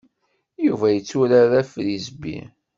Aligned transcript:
Yuba 0.65 0.87
yetturar 0.91 1.51
afrizbi. 1.61 2.37